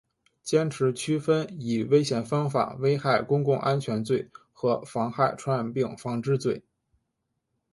[0.41, 6.63] 坚持区分以危险方法危害公共安全罪和妨害传染病防治罪